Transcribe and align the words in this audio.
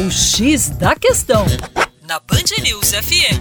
O 0.00 0.10
X 0.10 0.70
da 0.70 0.96
Questão, 0.96 1.44
na 2.08 2.18
Band 2.20 2.62
News 2.62 2.92
FM. 2.92 3.36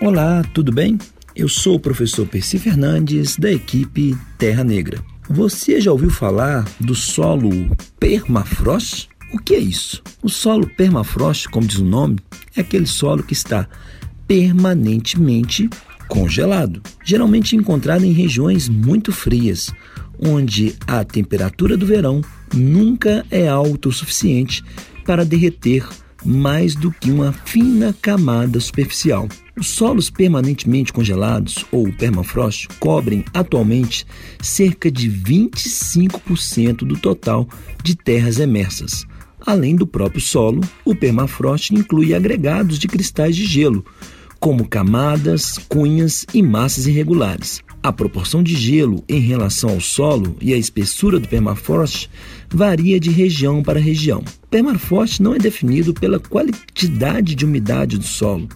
Olá, 0.00 0.42
tudo 0.54 0.72
bem? 0.72 0.96
Eu 1.36 1.46
sou 1.46 1.74
o 1.74 1.80
professor 1.80 2.26
Percy 2.26 2.58
Fernandes, 2.58 3.36
da 3.36 3.52
equipe 3.52 4.16
Terra 4.38 4.64
Negra. 4.64 5.04
Você 5.28 5.78
já 5.78 5.92
ouviu 5.92 6.08
falar 6.08 6.66
do 6.80 6.94
solo 6.94 7.50
permafrost? 8.00 9.10
O 9.34 9.38
que 9.38 9.56
é 9.56 9.58
isso? 9.58 10.02
O 10.22 10.30
solo 10.30 10.66
permafrost, 10.66 11.50
como 11.50 11.66
diz 11.66 11.80
o 11.80 11.84
nome, 11.84 12.18
é 12.56 12.62
aquele 12.62 12.86
solo 12.86 13.22
que 13.22 13.34
está 13.34 13.68
permanentemente 14.26 15.68
congelado, 16.08 16.80
geralmente 17.04 17.54
encontrado 17.54 18.04
em 18.04 18.12
regiões 18.12 18.70
muito 18.70 19.12
frias, 19.12 19.70
onde 20.18 20.74
a 20.86 21.04
temperatura 21.04 21.76
do 21.76 21.84
verão 21.84 22.22
nunca 22.54 23.24
é 23.30 23.48
alta 23.48 23.88
o 23.88 23.92
suficiente 23.92 24.64
para 25.04 25.24
derreter 25.24 25.86
mais 26.24 26.74
do 26.74 26.90
que 26.90 27.10
uma 27.10 27.32
fina 27.32 27.94
camada 28.00 28.58
superficial. 28.60 29.28
Os 29.56 29.68
solos 29.68 30.10
permanentemente 30.10 30.92
congelados, 30.92 31.64
ou 31.72 31.92
permafrost, 31.92 32.68
cobrem 32.78 33.24
atualmente 33.34 34.06
cerca 34.40 34.90
de 34.90 35.10
25% 35.10 36.78
do 36.78 36.96
total 36.96 37.48
de 37.82 37.96
terras 37.96 38.38
emersas. 38.38 39.04
Além 39.46 39.74
do 39.76 39.86
próprio 39.86 40.20
solo, 40.20 40.60
o 40.84 40.94
permafrost 40.94 41.72
inclui 41.72 42.14
agregados 42.14 42.78
de 42.78 42.86
cristais 42.86 43.34
de 43.34 43.44
gelo, 43.44 43.84
como 44.38 44.68
camadas, 44.68 45.58
cunhas 45.68 46.24
e 46.32 46.42
massas 46.42 46.86
irregulares. 46.86 47.62
A 47.88 47.92
proporção 47.92 48.42
de 48.42 48.54
gelo 48.54 49.02
em 49.08 49.18
relação 49.18 49.70
ao 49.70 49.80
solo 49.80 50.36
e 50.42 50.52
a 50.52 50.58
espessura 50.58 51.18
do 51.18 51.26
permafrost 51.26 52.10
varia 52.50 53.00
de 53.00 53.08
região 53.08 53.62
para 53.62 53.80
região. 53.80 54.22
Permafrost 54.50 55.22
não 55.22 55.34
é 55.34 55.38
definido 55.38 55.94
pela 55.94 56.20
quantidade 56.20 57.34
de 57.34 57.46
umidade 57.46 57.96
do 57.96 58.04
solo, 58.04 58.46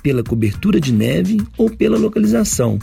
pela 0.00 0.22
cobertura 0.22 0.80
de 0.80 0.92
neve 0.92 1.38
ou 1.56 1.68
pela 1.68 1.98
localização, 1.98 2.78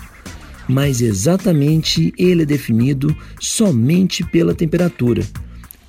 mas 0.68 1.00
exatamente 1.00 2.14
ele 2.18 2.42
é 2.42 2.46
definido 2.46 3.16
somente 3.40 4.22
pela 4.22 4.54
temperatura. 4.54 5.26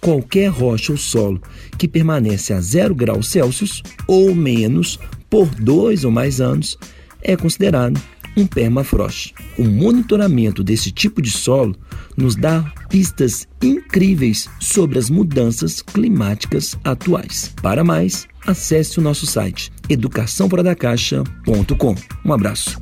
Qualquer 0.01 0.51
rocha 0.51 0.93
ou 0.93 0.99
solo 0.99 1.43
que 1.77 1.89
permanece 1.89 2.53
a 2.53 2.61
0 2.61 2.95
graus 2.95 3.27
Celsius 3.27 3.83
ou 4.07 4.33
menos 4.37 5.01
por 5.29 5.53
dois 5.53 6.05
ou 6.05 6.13
mais 6.13 6.41
anos 6.41 6.79
é 7.21 7.37
considerado 7.37 8.01
um 8.37 8.47
permafrost. 8.47 9.35
O 9.59 9.65
monitoramento 9.65 10.63
desse 10.63 10.93
tipo 10.93 11.23
de 11.23 11.31
solo 11.31 11.75
nos 12.17 12.37
dá 12.37 12.63
pistas 12.89 13.49
incríveis 13.63 14.49
sobre 14.61 14.99
as 14.99 15.11
mudanças 15.11 15.83
climáticas 15.83 16.79
atuais. 16.85 17.53
Para 17.63 17.83
mais, 17.83 18.29
acesse 18.47 18.99
o 18.99 19.03
nosso 19.03 19.27
site 19.27 19.73
educaçãoforadacaixa.com. 19.89 21.95
Um 22.25 22.33
abraço. 22.33 22.79